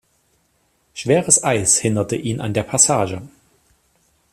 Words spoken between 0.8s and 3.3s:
Schweres Eis hinderte ihn an der Passage.